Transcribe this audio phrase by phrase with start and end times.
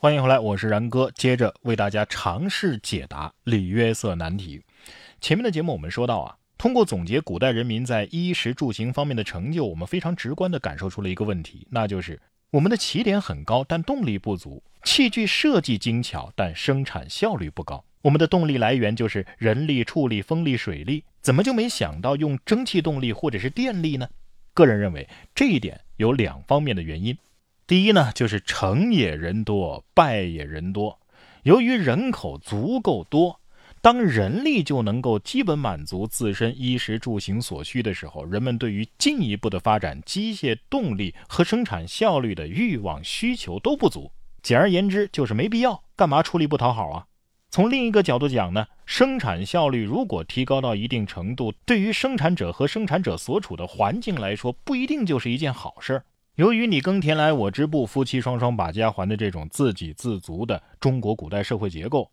[0.00, 4.62] 欢迎回来，我是然哥，接着为大家尝试解答里约瑟难题。
[5.20, 12.20] 前面的节目我们说到啊，通过总结古代人民在衣食住行方面的成就，我们非常直观地感受出了一个问题，那就是
[12.52, 17.84] 我们的起点很高，但动力不足；器具设计精巧，但生产效率不高。
[18.02, 24.08] 我们的动力来源就是人力、畜力、风力、水力，怎么就没想到用蒸汽动力或者是电力呢？
[24.54, 27.18] 个人认为这一点有两方面的原因。
[27.68, 30.98] 第一呢，就是成也人多，败也人多。
[31.42, 33.40] 由于人口足够多，
[33.82, 44.10] 当人力就能够基本满足自身衣食住行所需的时候，人们对于进一步的发展机械动力和生产效率的欲望需求都不足。
[44.42, 47.04] 简而言之，就是没必要，干嘛出力不讨好啊？
[47.50, 56.04] 从另一个角度讲呢，生产效率如果提高到一定程度，对于生产者和生产者所处的环境来说，不一定就是一件好事儿。
[56.38, 62.08] 由于你耕田来我织布，夫妻双双把家还的这种自给自足的中国古代社会结构，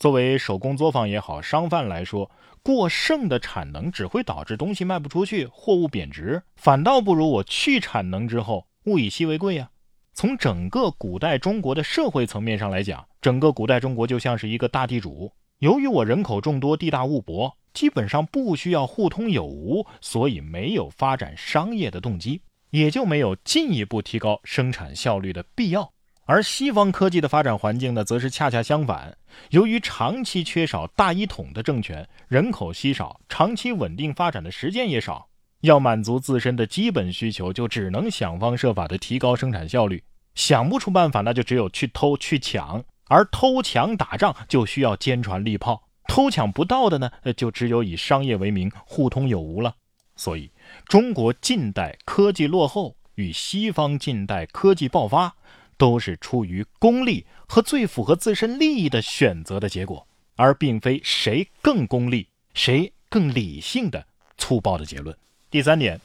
[0.00, 2.28] 作为手工作坊也好，商贩来说，
[2.60, 9.70] 过剩的产能只会导致东西卖不出去，货物贬值，反倒不如我去产能之后物以稀为贵呀。
[10.12, 22.42] 从整个古代中国的社会层面上来讲，整个古代中国就像是一个大地主，由于我人口众多，地大物博，基本上不需要互通有无，所以没有发展商业的动机。
[22.70, 25.92] 也就没有进一步提高生产效率的必要，
[26.24, 29.16] 而西方科技的发展环境呢，则是恰恰相反。
[29.50, 35.28] 由于长期缺少大一统的政权，人口稀少，长期稳定发展的时间也少，
[35.62, 40.02] 要满足自身的基本需求，就只能想方设法的提高生产效率。
[40.34, 49.74] 想不出办法，那就只有去偷去抢，而偷抢打仗就需要坚船利炮，偷抢不到的呢，就只有以商业为名互通有无了。
[50.14, 50.50] 所以，
[50.86, 55.34] 中国近代科技落后与西方近代科技爆发，
[55.76, 65.16] 都是出于功利和最符合自身利益的选择的结果，而并非谁更功利、谁更理性的粗暴的结论。
[65.50, 66.00] 第三点，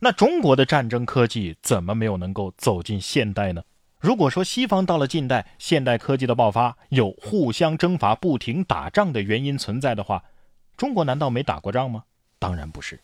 [0.00, 3.62] 那中国的战争科技怎么没有能够走进现代呢？
[4.00, 10.22] 如果说西方到了近代，现代科技的爆发有互相征伐、不停打仗的原因存在的话，
[10.76, 12.04] 中国难道没打过仗吗？
[12.38, 13.00] 当然不是。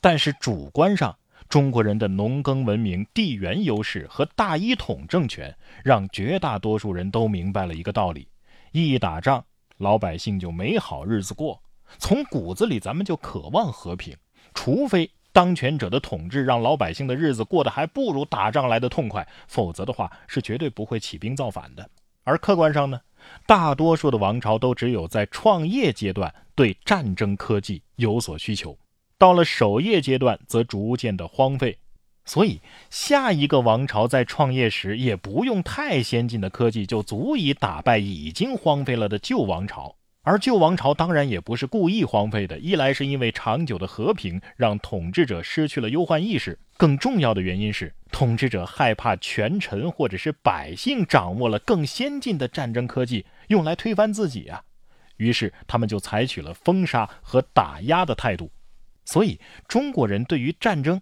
[0.00, 1.16] 但是主观上，
[1.48, 8.28] 中国人的农耕文明、地缘优势和大一统政权，让绝大多数人都明白了一个道理：
[8.72, 9.44] 一打仗，
[9.78, 11.60] 老百姓就没好日子过。
[11.98, 14.16] 从骨子里，咱们就渴望和平，
[14.54, 21.88] 除非当权者的统治让老百姓的日子过得还不如打仗来的痛快，否则的话是绝对不会起兵造反的。
[22.24, 23.00] 而客观上呢，
[23.46, 28.76] 大多数的王朝都只有在创业阶段对战争科技有所需求。
[29.18, 31.78] 到了守业阶段，则逐渐的荒废，
[32.24, 32.60] 所以
[32.90, 39.96] 下一个王朝在创业时，也不用太先进的科技，就足以打败已经荒废了的旧王朝。
[40.22, 54.64] 而旧王朝当然也不是故意荒废的，一来是因为长久的和平让统治者失去了忧患意识，更重要的原因是统治者害怕权臣或者是百姓掌握了更先进的战争科技，用来推翻自己啊。
[55.16, 58.50] 于是他们就采取了封杀和打压的态度。
[59.06, 61.00] 所以，中国人对于战争，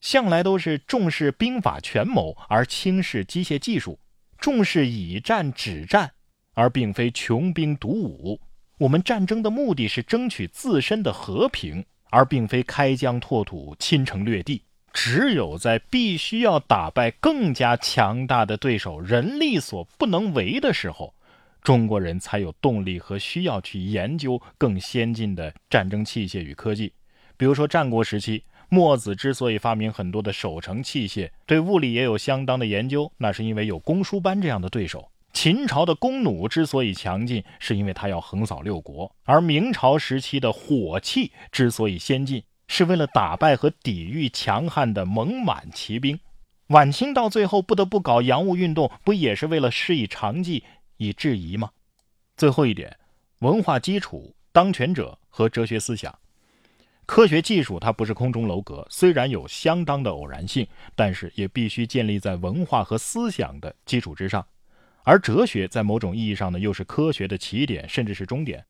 [0.00, 3.98] 向来都是重视兵法权谋，而轻视机械技术；
[4.36, 6.12] 重视以战止战，
[6.52, 8.38] 而并非穷兵黩武。
[8.78, 14.62] 我们战争的目的是争取自身的和平，而并非开疆拓土、侵城略地。
[14.92, 21.14] 只有在必须要打败更加强大的对手、人力所不能为的时候，
[21.62, 26.92] 中国人才有动力和需要去研究更先进的战争器械与科技。
[27.36, 35.10] 比如说，战国时期，墨子之所以发明很多的守城器械，对物理也有相当的研究，那是因为有公输班这样的对手。
[35.32, 46.18] 秦朝的弓弩之所以强劲，是因为它要横扫六国；而明朝时期的火器之所以先进，是为了打败和抵御强悍的蒙满骑兵。
[46.68, 50.62] 晚清到最后不得不搞洋务运动，不也是为了施以长技
[50.96, 51.70] 以制夷吗？
[52.36, 52.96] 最后一点，
[53.40, 56.16] 文化基础、当权者和哲学思想。
[57.06, 64.44] 科学技术它不是空中楼阁，虽然有相当的偶然性，但是也必须建立在文化和思想的基础之上。
[65.02, 68.64] 而哲学在某种意义上呢，又是科学的起点，甚至是终点。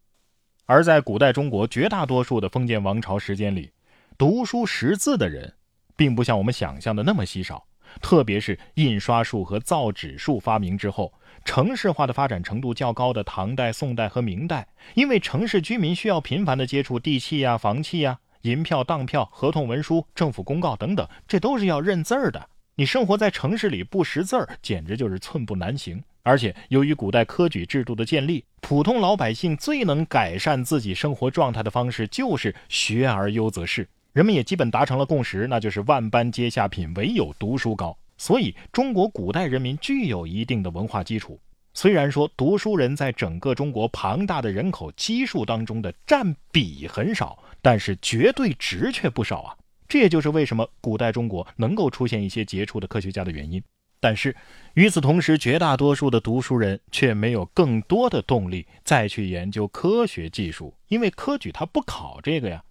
[0.67, 3.71] 而在古代中国绝大多数的封建王朝时间里，
[4.19, 5.55] 读书识字的人，
[5.97, 7.65] 并不像我们想象的那么稀少。
[8.03, 11.13] 特别是印刷术和造纸术发明之后，
[11.45, 18.19] 城市化的发展程度较高的唐代、宋代和明代，因为城市居民需要频繁的接触地契呀、房契呀。
[18.45, 22.49] 银票、当票、合同文书、政府公告等等，这都是要认字儿的。
[22.75, 26.03] 你生活在城市里不识字儿，简直就是寸步难行。
[26.23, 33.89] 而且由于古代科举制度的建立，普通老百姓最能改善自己生活状态的方式就是学而优则仕。
[34.13, 37.97] 人们也基本达成了共识，那就是万般皆下品，唯有读书高。
[38.19, 41.41] 所以，中国古代人民具有一定的文化基础。
[41.75, 49.57] 虽然说读书人在整个中国庞大的人口基数当中的占比很少，但是绝对值却不少啊！
[49.89, 53.63] 这也就是为什么古代中国能够出现一些杰出的科学家的原因。
[54.01, 54.37] 但是
[54.75, 62.63] 与此同时，绝大多数的读书人却没有更多的动力再去研究科学技术，因为科举他不考这个呀。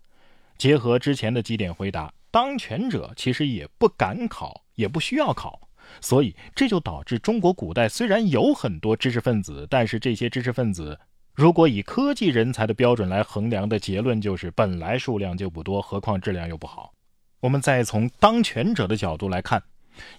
[0.58, 5.60] 结合之前的几点回答，当权者其实也不敢考，也不需要考，
[6.02, 11.00] 所以这就导致中国古代虽然有很多知识分子，但是这些知识分子
[11.34, 16.94] 如果以科技人才的标准来衡量的结论就是本来数量就不多，何况质量又不好。
[17.40, 19.64] 我们再从当权者的角度来看，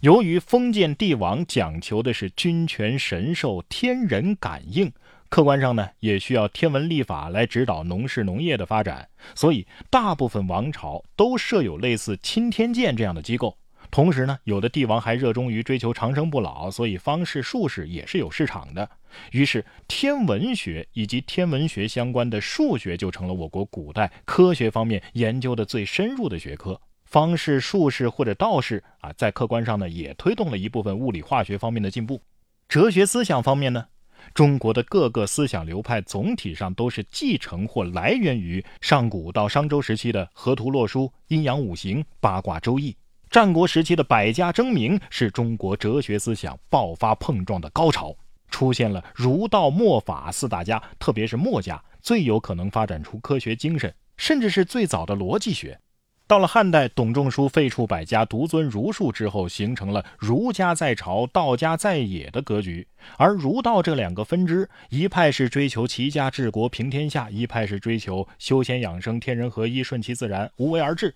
[0.00, 4.92] 由于封建帝王讲求的是君权神授、天人感应。
[5.30, 13.56] 客观上呢，也需要天文历法来指导农事农业的发展，所以大部分王朝都设有类似钦天监这样的机构。
[13.94, 18.90] 同时呢，有的帝王还热衷于追求长生不老，所以方士、术士也是有市场的。
[19.30, 26.80] 于是，天文学以及天文学相关的数学就成了我国古代科学方面研究的最深入的学科。
[27.04, 32.20] 方士、术士或者道士啊，在客观上呢，也推动了一部分物理化学方面的进步。
[32.68, 33.86] 哲学思想方面呢？
[34.34, 42.96] 中国的各个思想流派总体上都是继承或来源于上古到商周时期的河图洛书、阴阳五行、八卦周易；
[43.34, 48.14] 战国时期的百家争鸣是中国哲学思想爆发碰撞的高潮，
[48.48, 55.80] 出现了儒道墨法四大家，特别是墨家最有可能发展出科学精神，甚至是最早的逻辑学。
[56.28, 62.86] 到了汉代，董仲舒废黜百家，独尊儒术之后，形成了儒家在朝，道家在野的格局。
[63.18, 71.10] 而儒道这两个分支，一派是追求齐家治国平天下，一派是追求修仙养生、天人合一、顺其自然、无为而治；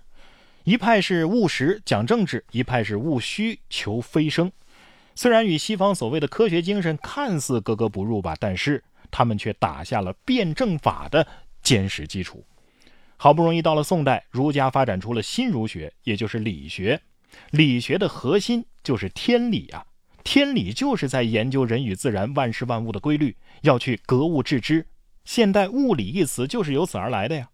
[0.69, 4.53] 一派是务实讲政治，一派是务虚求飞升。
[5.15, 11.27] 虽然与西方所谓的科学精神看似格格不入吧，但是他们却打下了辩证法的
[11.63, 12.45] 坚实基础。
[13.17, 17.01] 好不容易到了宋代，儒家发展出了新儒学，也就是理学。
[17.51, 19.87] 理学的核心就是天理啊，
[20.23, 24.85] 天理就是在研究人与自然、万事万物的规律，要去格物致知。
[25.25, 27.49] 现代物理一词就是由此而来的呀。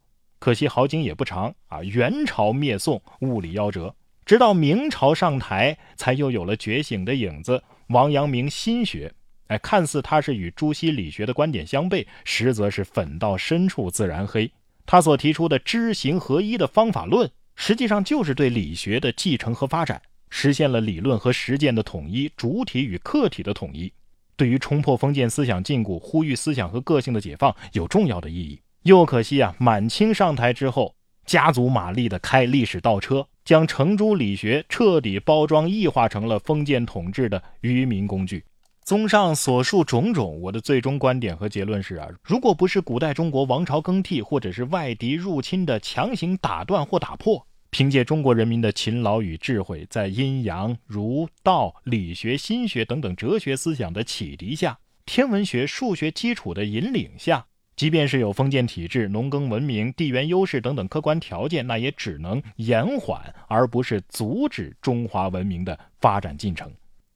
[0.45, 3.97] 可惜好景也不长啊，元朝灭宋，物理夭折。
[4.27, 9.11] 直到明朝上台，才又有了觉醒的影子——王阳明心学。
[9.47, 14.53] 哎，看似他是与朱熹理学的观点相悖，实则是粉到深处自然黑。
[14.85, 23.91] 他所提出的知行合一的方法论，实际上就是对理学的继承和发展，实现了理论和实践的统一，主体与客体的统一，
[24.37, 28.61] 对于冲破封建思想禁锢、呼吁思想和个性的解放有重要的意义。
[28.85, 30.95] 又可惜啊，满清上台之后，
[31.25, 38.45] 加足马力的开历史倒车，将程朱理学彻底包装异化成了封建统治的愚民工具。
[38.85, 66.73] 综上所述种种，我的最终观点和结论是啊，如果不是古代中国王朝更替，或者是外敌入侵的强行打断或打破，凭借中国人民的勤劳与智慧，在阴阳、儒、道、理学、心学等等哲学思想的启迪下，天文学、数学基础的引领下，即便是有封建体制、农耕文明、地缘优势等等客观条件，那也只能延缓，而不是阻止中华文明的发展进程。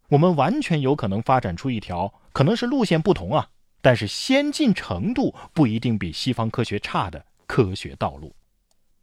[0.08, 3.48] 我们完全有可能发展出一条，可能是路线不同啊，
[3.80, 8.34] 但是先进程度不一定比西方科学差的科学道路。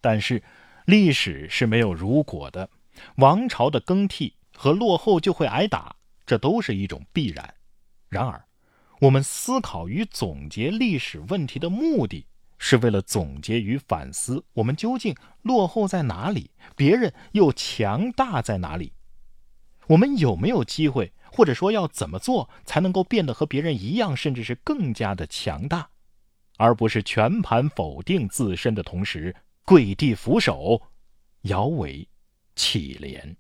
[0.02, 0.44] 但是，
[0.86, 2.70] 历史是没有如果的，
[3.16, 5.96] 王朝的更替和落后就会挨打，
[6.26, 7.54] 这都是一种必然。
[8.10, 8.44] 然而，
[9.02, 12.26] 我们思考与总结历史问题的目的，
[12.58, 18.94] 是为了总结与反思我们究竟落后在哪里，别人又强大在哪里。
[19.88, 25.90] 我们有没有机会，或者说要怎么做才能够变得和别人一样，甚至是更加的强大，
[26.58, 30.82] 而不是全盘否定自身的同时跪地俯首，
[31.42, 32.08] 摇尾
[32.56, 33.36] 乞怜。